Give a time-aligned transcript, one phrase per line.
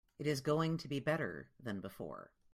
[0.17, 2.31] It is going to be better than before.